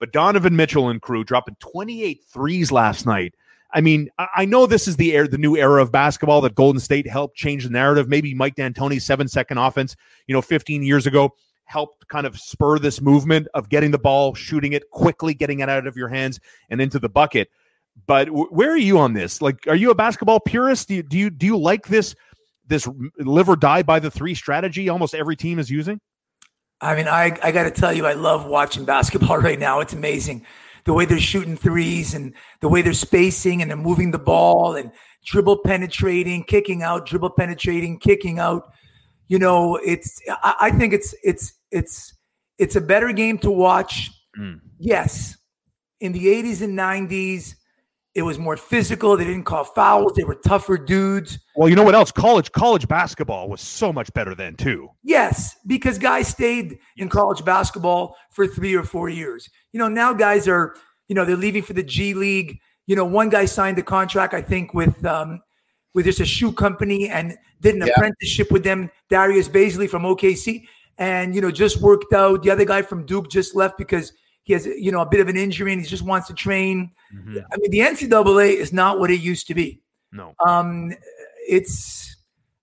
But 0.00 0.12
Donovan 0.12 0.56
Mitchell 0.56 0.88
and 0.88 1.00
crew 1.00 1.22
dropping 1.22 1.56
28 1.60 2.22
threes 2.32 2.72
last 2.72 3.04
night 3.06 3.34
I 3.74 3.80
mean, 3.80 4.10
I 4.18 4.44
know 4.44 4.66
this 4.66 4.86
is 4.86 4.96
the 4.96 5.14
air, 5.14 5.26
the 5.26 5.38
new 5.38 5.56
era 5.56 5.80
of 5.80 5.90
basketball 5.90 6.42
that 6.42 6.54
Golden 6.54 6.80
State 6.80 7.08
helped 7.08 7.36
change 7.36 7.64
the 7.64 7.70
narrative. 7.70 8.08
Maybe 8.08 8.34
Mike 8.34 8.54
D'Antoni's 8.54 9.04
seven 9.04 9.28
second 9.28 9.58
offense, 9.58 9.96
you 10.26 10.34
know, 10.34 10.42
15 10.42 10.82
years 10.82 11.06
ago 11.06 11.30
helped 11.64 12.06
kind 12.08 12.26
of 12.26 12.38
spur 12.38 12.78
this 12.78 13.00
movement 13.00 13.48
of 13.54 13.70
getting 13.70 13.90
the 13.90 13.98
ball, 13.98 14.34
shooting 14.34 14.74
it 14.74 14.90
quickly, 14.90 15.32
getting 15.32 15.60
it 15.60 15.70
out 15.70 15.86
of 15.86 15.96
your 15.96 16.08
hands 16.08 16.38
and 16.68 16.80
into 16.82 16.98
the 16.98 17.08
bucket. 17.08 17.48
But 18.06 18.26
w- 18.26 18.48
where 18.50 18.70
are 18.70 18.76
you 18.76 18.98
on 18.98 19.14
this? 19.14 19.40
Like, 19.40 19.66
are 19.66 19.74
you 19.74 19.90
a 19.90 19.94
basketball 19.94 20.40
purist? 20.40 20.88
Do 20.88 20.96
you, 20.96 21.02
do 21.02 21.16
you 21.16 21.30
do 21.30 21.46
you 21.46 21.56
like 21.56 21.86
this 21.86 22.14
this 22.66 22.86
live 23.18 23.48
or 23.48 23.56
die 23.56 23.82
by 23.82 24.00
the 24.00 24.10
three 24.10 24.34
strategy 24.34 24.88
almost 24.88 25.14
every 25.14 25.36
team 25.36 25.58
is 25.58 25.70
using? 25.70 25.98
I 26.80 26.94
mean, 26.94 27.08
I 27.08 27.38
I 27.42 27.52
got 27.52 27.64
to 27.64 27.70
tell 27.70 27.92
you, 27.92 28.04
I 28.04 28.12
love 28.12 28.46
watching 28.46 28.84
basketball 28.84 29.38
right 29.38 29.58
now. 29.58 29.80
It's 29.80 29.94
amazing 29.94 30.44
the 30.84 30.92
way 30.92 31.04
they're 31.04 31.20
shooting 31.20 31.56
threes 31.56 32.14
and 32.14 32.34
the 32.60 32.68
way 32.68 32.82
they're 32.82 32.92
spacing 32.92 33.62
and 33.62 33.70
they're 33.70 33.78
moving 33.78 34.10
the 34.10 34.18
ball 34.18 34.74
and 34.76 34.90
dribble 35.24 35.58
penetrating, 35.58 36.44
kicking 36.44 36.82
out, 36.82 37.06
dribble 37.06 37.30
penetrating, 37.30 37.98
kicking 37.98 38.38
out. 38.38 38.72
You 39.28 39.38
know, 39.38 39.76
it's 39.76 40.20
I, 40.28 40.54
I 40.60 40.70
think 40.70 40.92
it's 40.92 41.14
it's 41.22 41.52
it's 41.70 42.14
it's 42.58 42.76
a 42.76 42.80
better 42.80 43.12
game 43.12 43.38
to 43.38 43.50
watch. 43.50 44.10
Mm. 44.38 44.60
Yes. 44.78 45.36
In 46.00 46.12
the 46.12 46.26
80s 46.26 46.62
and 46.62 46.76
90s, 46.76 47.54
it 48.14 48.22
was 48.22 48.38
more 48.38 48.56
physical. 48.56 49.16
They 49.16 49.24
didn't 49.24 49.44
call 49.44 49.64
fouls. 49.64 50.12
They 50.14 50.24
were 50.24 50.34
tougher 50.34 50.76
dudes. 50.76 51.38
Well, 51.56 51.68
you 51.68 51.76
know 51.76 51.82
what 51.82 51.94
else? 51.94 52.12
College 52.12 52.52
college 52.52 52.86
basketball 52.86 53.48
was 53.48 53.60
so 53.60 53.92
much 53.92 54.12
better 54.12 54.34
then 54.34 54.54
too. 54.54 54.90
Yes, 55.02 55.56
because 55.66 55.98
guys 55.98 56.28
stayed 56.28 56.78
in 56.96 57.08
college 57.08 57.44
basketball 57.44 58.16
for 58.30 58.46
three 58.46 58.74
or 58.74 58.82
four 58.82 59.08
years. 59.08 59.48
You 59.72 59.78
know, 59.78 59.88
now 59.88 60.12
guys 60.12 60.46
are 60.46 60.74
you 61.08 61.14
know 61.14 61.24
they're 61.24 61.36
leaving 61.36 61.62
for 61.62 61.72
the 61.72 61.82
G 61.82 62.12
League. 62.12 62.58
You 62.86 62.96
know, 62.96 63.04
one 63.04 63.30
guy 63.30 63.46
signed 63.46 63.78
a 63.78 63.82
contract 63.82 64.34
I 64.34 64.42
think 64.42 64.74
with 64.74 65.02
um, 65.06 65.40
with 65.94 66.04
just 66.04 66.20
a 66.20 66.26
shoe 66.26 66.52
company 66.52 67.08
and 67.08 67.36
did 67.60 67.76
an 67.76 67.86
yeah. 67.86 67.94
apprenticeship 67.94 68.50
with 68.50 68.64
them. 68.64 68.90
Darius 69.08 69.48
Bazley 69.48 69.88
from 69.88 70.02
OKC, 70.02 70.64
and 70.98 71.34
you 71.34 71.40
know 71.40 71.50
just 71.50 71.80
worked 71.80 72.12
out. 72.12 72.42
The 72.42 72.50
other 72.50 72.66
guy 72.66 72.82
from 72.82 73.06
Duke 73.06 73.30
just 73.30 73.54
left 73.54 73.78
because 73.78 74.12
he 74.44 74.52
has, 74.52 74.66
you 74.66 74.90
know, 74.90 75.00
a 75.00 75.06
bit 75.06 75.20
of 75.20 75.28
an 75.28 75.36
injury 75.36 75.72
and 75.72 75.80
he 75.80 75.86
just 75.86 76.02
wants 76.02 76.26
to 76.28 76.34
train. 76.34 76.90
Mm-hmm. 77.14 77.38
I 77.52 77.56
mean, 77.58 77.70
the 77.70 77.78
NCAA 77.78 78.56
is 78.56 78.72
not 78.72 78.98
what 78.98 79.10
it 79.10 79.20
used 79.20 79.46
to 79.48 79.54
be. 79.54 79.82
No. 80.10 80.34
Um, 80.44 80.92
it's 81.48 82.16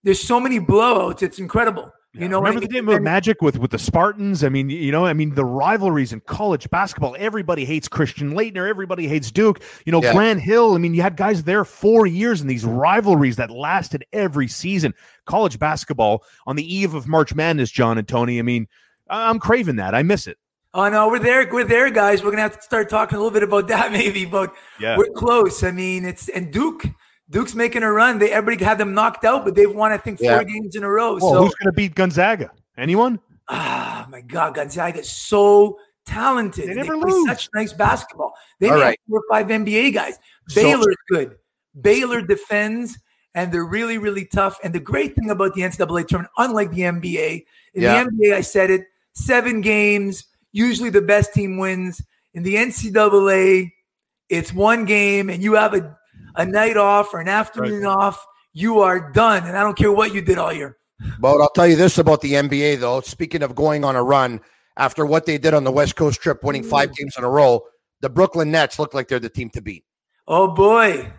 there's 0.04 0.22
so 0.22 0.40
many 0.40 0.60
blowouts. 0.60 1.24
It's 1.24 1.40
incredible. 1.40 1.92
Yeah. 2.14 2.24
You 2.24 2.30
know, 2.30 2.40
remember 2.40 2.62
the 2.62 2.68
game 2.68 2.90
of 2.90 3.04
Magic 3.04 3.40
with 3.42 3.60
with 3.60 3.70
the 3.70 3.78
Spartans? 3.78 4.44
I 4.44 4.50
mean, 4.50 4.70
you 4.70 4.92
know, 4.92 5.06
I 5.06 5.14
mean 5.14 5.36
the 5.36 5.46
rivalries 5.46 6.12
in 6.12 6.22
college 6.22 6.68
basketball. 6.72 7.16
Everybody 7.20 7.66
hates 7.66 7.88
Christian 7.88 8.34
Laettner. 8.34 8.68
Everybody 8.68 9.08
hates 9.08 9.30
Duke. 9.30 9.62
You 9.86 9.92
know, 9.92 10.02
yeah. 10.02 10.14
Grant 10.14 10.42
Hill. 10.42 10.74
I 10.74 10.80
mean, 10.80 10.96
you 10.96 11.04
had 11.04 11.16
guys 11.16 11.44
there 11.44 11.64
four 11.64 12.08
years 12.08 12.42
in 12.42 12.48
these 12.48 12.66
rivalries 12.66 13.36
that 13.36 13.52
lasted 13.52 14.06
every 14.12 14.48
season. 14.48 14.96
College 15.26 15.60
basketball 15.60 16.24
on 16.48 16.56
the 16.56 16.76
eve 16.76 16.96
of 16.96 17.08
March 17.08 17.36
Madness, 17.36 17.70
John 17.70 18.00
and 18.00 18.08
Tony. 18.08 18.40
I 18.40 18.42
mean, 18.42 18.68
I'm 19.08 19.38
craving 19.38 19.76
that. 19.76 19.94
I 19.94 20.02
miss 20.02 20.26
it. 20.26 20.39
Oh 20.74 20.88
no, 20.88 21.08
we're 21.08 21.20
there. 21.20 21.48
We're 21.52 21.64
there, 21.64 21.90
guys. 21.90 22.24
We're 22.24 22.30
gonna 22.30 22.44
have 22.44 22.58
to 22.58 22.62
start 22.62 22.90
talking 22.90 23.16
a 23.16 23.20
little 23.20 23.34
bit 23.34 23.44
about 23.44 23.68
that, 23.70 23.92
maybe. 24.00 24.26
But 24.26 24.54
yeah. 24.80 24.98
we're 24.98 25.10
close. 25.16 25.64
I 25.64 25.72
mean, 25.72 26.06
it's 26.06 26.30
and 26.30 26.52
Duke. 26.52 26.86
Duke's 27.32 27.54
making 27.54 27.84
a 27.84 27.92
run. 27.92 28.18
They 28.18 28.32
everybody 28.32 28.64
had 28.66 28.80
them 28.80 28.96
knocked 28.96 29.24
out, 29.24 29.46
but 29.46 29.54
they've 29.54 29.72
won, 29.72 29.92
I 29.92 29.98
think, 29.98 30.18
four 30.18 30.32
yeah. 30.32 30.44
games 30.44 30.76
in 30.76 30.84
a 30.84 30.90
row. 30.90 31.14
Well, 31.14 31.34
so 31.34 31.44
who's 31.44 31.56
gonna 31.56 31.74
beat 31.74 31.94
Gonzaga? 31.94 32.52
Anyone? 32.78 33.20
Ah, 33.48 34.08
my 34.10 34.22
God, 34.22 34.56
Gonzaga 34.56 35.00
is 35.00 35.10
so 35.10 35.78
talented. 36.06 36.70
They 36.70 36.74
never 36.74 36.96
they 36.96 37.02
lose. 37.02 37.28
Such 37.28 37.50
nice 37.54 37.74
basketball. 37.74 38.34
They 38.60 38.70
All 38.70 38.80
right. 38.80 39.00
four 39.08 39.20
or 39.20 39.24
five 39.30 39.48
NBA 39.48 39.94
guys. 39.94 40.18
Baylor's 40.56 40.96
so, 41.12 41.16
good. 41.16 41.36
Baylor 41.80 42.22
defends, 42.22 42.98
and 43.36 43.52
they're 43.52 43.66
really, 43.66 43.98
really 43.98 44.26
tough. 44.26 44.58
And 44.64 44.74
the 44.74 44.80
great 44.80 45.16
thing 45.16 45.30
about 45.30 45.54
the 45.54 45.62
NCAA 45.62 46.08
tournament, 46.08 46.32
unlike 46.38 46.72
the 46.72 46.82
NBA, 46.82 47.46
in 47.74 47.82
yeah. 47.84 48.04
the 48.04 48.10
NBA, 48.10 48.34
I 48.34 48.42
said 48.42 48.72
it, 48.72 48.86
seven 49.14 49.62
games 49.62 50.26
Usually 50.52 50.90
the 50.90 51.02
best 51.02 51.34
team 51.34 51.58
wins. 51.58 52.02
In 52.34 52.44
the 52.44 52.56
NCAA, 52.56 53.72
it's 54.30 54.54
one 54.54 54.86
game 54.86 55.30
and 55.30 55.42
you 55.42 55.54
have 55.54 55.74
a, 55.74 55.98
a 56.36 56.46
night 56.46 56.78
off 56.78 57.14
or 57.14 57.20
an 57.20 57.28
afternoon 57.28 57.84
right. 57.84 57.98
off. 57.98 58.24
You 58.54 58.80
are 58.80 59.12
done. 59.12 59.46
And 59.46 59.58
I 59.58 59.64
don't 59.64 59.78
care 59.78 59.92
what 59.92 60.14
you 60.14 60.22
did 60.22 60.38
all 60.38 60.54
year. 60.54 60.78
But 61.20 61.42
I'll 61.42 61.50
tell 61.50 61.68
you 61.68 61.76
this 61.76 61.98
about 61.98 62.22
the 62.22 62.34
NBA, 62.34 62.80
though. 62.80 63.02
Speaking 63.02 63.42
of 63.42 63.56
going 63.56 63.84
on 63.84 63.96
a 63.96 64.04
run, 64.04 64.42
after 64.78 65.06
what 65.06 65.26
they 65.26 65.38
did 65.38 65.54
on 65.54 65.64
the 65.64 65.72
West 65.72 65.96
Coast 65.96 66.22
trip, 66.22 66.44
winning 66.44 66.64
five 66.64 66.94
games 66.96 67.16
in 67.18 67.24
a 67.24 67.30
row, 67.30 67.62
the 68.02 68.10
Brooklyn 68.10 68.52
Nets 68.52 68.80
look 68.80 68.94
like 68.94 69.08
they're 69.08 69.20
the 69.20 69.30
team 69.30 69.50
to 69.52 69.62
beat. 69.62 69.86
Oh, 70.28 70.54
boy. 70.54 71.12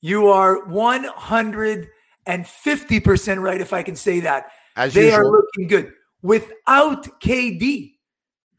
You 0.00 0.28
are 0.28 0.64
150% 0.66 3.42
right, 3.42 3.60
if 3.60 3.72
I 3.72 3.82
can 3.82 3.96
say 3.96 4.20
that. 4.20 4.46
As 4.76 4.94
they 4.94 5.06
usual. 5.06 5.20
are 5.20 5.30
looking 5.30 5.66
good. 5.66 5.92
Without 6.22 7.20
KD, 7.20 7.94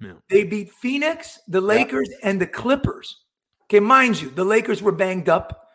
yeah. 0.01 0.13
They 0.29 0.43
beat 0.43 0.71
Phoenix, 0.71 1.39
the 1.47 1.61
Lakers, 1.61 2.09
yeah. 2.11 2.29
and 2.29 2.41
the 2.41 2.47
Clippers. 2.47 3.17
Okay, 3.65 3.79
mind 3.79 4.21
you, 4.21 4.29
the 4.29 4.43
Lakers 4.43 4.81
were 4.81 4.91
banged 4.91 5.29
up, 5.29 5.67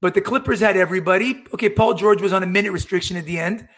but 0.00 0.14
the 0.14 0.20
Clippers 0.20 0.60
had 0.60 0.76
everybody. 0.76 1.44
Okay, 1.54 1.68
Paul 1.68 1.94
George 1.94 2.20
was 2.20 2.32
on 2.32 2.42
a 2.42 2.46
minute 2.46 2.72
restriction 2.72 3.16
at 3.16 3.24
the 3.24 3.38
end. 3.38 3.68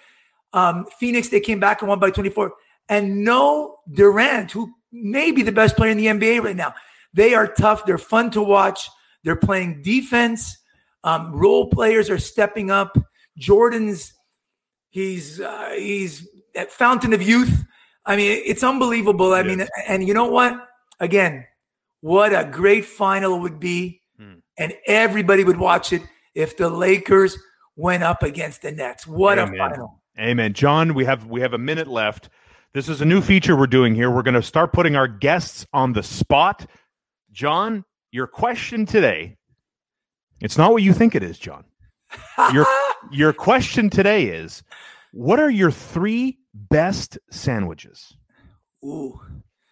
Um, 0.52 0.86
Phoenix, 0.98 1.28
they 1.28 1.40
came 1.40 1.60
back 1.60 1.82
and 1.82 1.88
won 1.88 1.98
by 1.98 2.10
24. 2.10 2.52
And 2.88 3.24
no 3.24 3.78
Durant, 3.92 4.52
who 4.52 4.72
may 4.92 5.32
be 5.32 5.42
the 5.42 5.52
best 5.52 5.76
player 5.76 5.90
in 5.90 5.96
the 5.96 6.06
NBA 6.06 6.42
right 6.42 6.56
now. 6.56 6.74
They 7.12 7.34
are 7.34 7.46
tough. 7.46 7.86
They're 7.86 7.98
fun 7.98 8.30
to 8.32 8.42
watch. 8.42 8.88
They're 9.22 9.36
playing 9.36 9.82
defense. 9.82 10.58
Um, 11.02 11.32
role 11.32 11.68
players 11.70 12.10
are 12.10 12.18
stepping 12.18 12.70
up. 12.70 12.96
Jordan's 13.36 14.12
he's 14.90 15.40
uh, 15.40 15.70
he's 15.76 16.28
at 16.54 16.70
fountain 16.70 17.12
of 17.12 17.22
youth. 17.22 17.63
I 18.06 18.16
mean, 18.16 18.42
it's 18.44 18.62
unbelievable. 18.62 19.32
I 19.32 19.42
yes. 19.42 19.56
mean, 19.56 19.66
and 19.88 20.06
you 20.06 20.14
know 20.14 20.26
what? 20.26 20.54
Again, 21.00 21.46
what 22.00 22.32
a 22.32 22.49
great 22.50 22.84
final 22.84 23.37
it 23.37 23.40
would 23.40 23.61
be, 23.61 24.02
hmm. 24.18 24.34
and 24.58 24.75
everybody 24.87 25.44
would 25.44 25.58
watch 25.58 25.92
it 25.92 26.02
if 26.34 26.56
the 26.56 26.68
Lakers 26.68 27.38
went 27.76 28.02
up 28.02 28.23
against 28.23 28.62
the 28.62 28.73
Nets. 28.73 29.06
What 29.06 29.38
Amen. 29.38 29.54
a 29.54 29.56
final! 29.56 30.02
Amen, 30.18 30.52
John. 30.52 30.94
We 30.94 31.04
have 31.06 31.26
we 31.26 31.40
have 31.40 31.54
a 31.54 31.58
minute 31.58 31.88
left. 31.88 32.28
This 32.73 32.88
is 32.88 33.00
a 33.00 33.04
new 33.04 33.20
feature 33.20 33.56
we're 33.56 33.66
doing 33.68 33.94
here. 33.94 34.11
We're 34.11 34.23
going 34.23 34.34
to 34.34 34.42
start 34.42 34.73
putting 34.73 34.96
our 34.96 35.08
guests 35.08 35.64
on 35.73 35.92
the 35.92 36.02
spot. 36.02 36.66
John, 37.30 37.84
your 38.11 38.26
question 38.26 38.84
today. 38.84 39.37
It's 40.40 40.58
not 40.58 40.73
what 40.73 40.82
you 40.82 40.92
think 40.92 41.14
it 41.14 41.23
is, 41.23 41.38
John. 41.38 41.64
Your 42.52 42.66
your 43.12 43.32
question 43.32 43.90
today 43.90 44.26
is 44.26 44.62
what 45.12 45.40
are 45.40 45.50
your 45.50 45.70
three 45.70 46.38
best 46.54 47.18
sandwiches? 47.30 48.16
Ooh. 48.84 49.20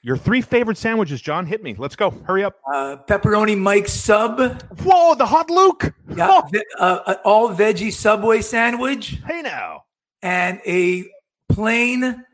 Your 0.04 0.16
three 0.16 0.40
favorite 0.40 0.78
sandwiches, 0.78 1.22
John. 1.22 1.46
Hit 1.46 1.62
me. 1.62 1.76
Let's 1.78 1.94
go. 1.94 2.10
Hurry 2.10 2.42
up. 2.42 2.56
Uh, 2.72 2.96
pepperoni 3.06 3.56
Mike 3.56 3.86
sub. 3.86 4.60
Whoa, 4.80 5.14
the 5.14 5.26
hot 5.26 5.48
Luke. 5.48 5.94
Yeah, 6.14 6.28
oh. 6.28 6.60
uh, 6.78 7.14
all 7.24 7.50
veggie 7.50 7.92
Subway 7.92 8.42
sandwich. 8.42 9.18
Hey 9.26 9.42
now. 9.42 9.84
And 10.20 10.60
a 10.66 11.04
plain 11.48 12.24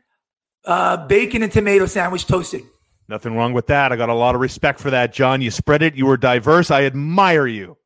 uh, 0.65 1.07
bacon 1.07 1.43
and 1.43 1.51
tomato 1.51 1.85
sandwich 1.85 2.25
toasted. 2.25 2.63
Nothing 3.07 3.35
wrong 3.35 3.53
with 3.53 3.67
that. 3.67 3.91
I 3.91 3.95
got 3.95 4.09
a 4.09 4.13
lot 4.13 4.35
of 4.35 4.41
respect 4.41 4.79
for 4.79 4.89
that, 4.89 5.13
John. 5.13 5.41
You 5.41 5.51
spread 5.51 5.81
it. 5.83 5.95
You 5.95 6.05
were 6.07 6.17
diverse. 6.17 6.71
I 6.71 6.85
admire 6.85 7.47
you. 7.47 7.77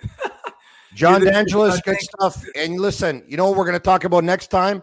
John 0.94 1.20
Dangelas, 1.20 1.82
good 1.82 1.98
stuff. 2.00 2.44
And 2.56 2.78
listen, 2.78 3.24
you 3.26 3.36
know 3.36 3.48
what 3.48 3.56
we're 3.56 3.64
going 3.64 3.74
to 3.74 3.80
talk 3.80 4.04
about 4.04 4.24
next 4.24 4.48
time? 4.48 4.82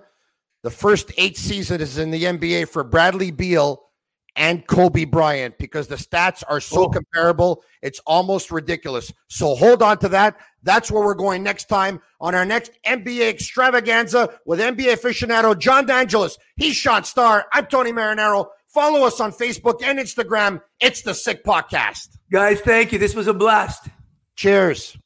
The 0.63 0.71
first 0.71 1.11
eight 1.17 1.37
seasons 1.37 1.97
in 1.97 2.11
the 2.11 2.23
NBA 2.23 2.67
for 2.69 2.83
Bradley 2.83 3.31
Beal 3.31 3.89
and 4.35 4.65
Kobe 4.67 5.05
Bryant 5.05 5.57
because 5.57 5.87
the 5.87 5.95
stats 5.95 6.43
are 6.47 6.59
so 6.59 6.85
oh. 6.85 6.89
comparable. 6.89 7.63
It's 7.81 7.99
almost 8.05 8.51
ridiculous. 8.51 9.11
So 9.27 9.55
hold 9.55 9.81
on 9.81 9.97
to 9.99 10.09
that. 10.09 10.37
That's 10.63 10.91
where 10.91 11.03
we're 11.03 11.13
going 11.13 11.43
next 11.43 11.65
time 11.65 12.01
on 12.19 12.35
our 12.35 12.45
next 12.45 12.71
NBA 12.85 13.29
extravaganza 13.29 14.39
with 14.45 14.59
NBA 14.59 14.95
aficionado 14.95 15.57
John 15.57 15.87
Dangelas. 15.87 16.37
He's 16.55 16.75
Shaun 16.75 17.03
Starr. 17.03 17.45
I'm 17.53 17.65
Tony 17.67 17.91
Marinaro. 17.91 18.47
Follow 18.67 19.05
us 19.05 19.19
on 19.19 19.31
Facebook 19.31 19.81
and 19.83 19.97
Instagram. 19.97 20.61
It's 20.79 21.01
the 21.01 21.13
Sick 21.13 21.43
Podcast. 21.43 22.17
Guys, 22.31 22.61
thank 22.61 22.91
you. 22.91 22.99
This 22.99 23.15
was 23.15 23.27
a 23.27 23.33
blast. 23.33 23.87
Cheers. 24.35 24.97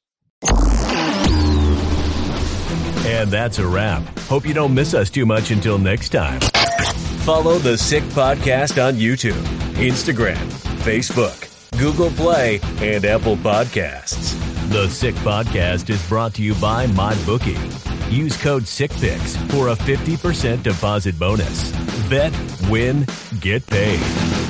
And 3.05 3.29
that's 3.29 3.59
a 3.59 3.67
wrap. 3.67 4.01
Hope 4.21 4.45
you 4.45 4.53
don't 4.53 4.73
miss 4.73 4.93
us 4.93 5.09
too 5.09 5.25
much 5.25 5.51
until 5.51 5.77
next 5.77 6.09
time. 6.09 6.39
Follow 7.23 7.57
the 7.57 7.77
Sick 7.77 8.03
Podcast 8.05 8.81
on 8.85 8.95
YouTube, 8.95 9.41
Instagram, 9.75 10.35
Facebook, 10.83 11.49
Google 11.77 12.11
Play, 12.11 12.59
and 12.77 13.05
Apple 13.05 13.37
Podcasts. 13.37 14.39
The 14.69 14.87
Sick 14.89 15.15
Podcast 15.15 15.89
is 15.89 16.05
brought 16.07 16.33
to 16.35 16.41
you 16.41 16.53
by 16.55 16.87
MyBookie. 16.87 18.11
Use 18.11 18.35
code 18.41 18.63
SICKPICS 18.63 19.51
for 19.51 19.69
a 19.69 19.75
50% 19.75 20.63
deposit 20.63 21.17
bonus. 21.17 21.71
Bet, 22.09 22.33
win, 22.69 23.05
get 23.39 23.65
paid. 23.67 24.42